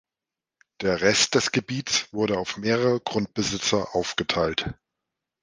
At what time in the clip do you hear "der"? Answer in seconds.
0.81-1.01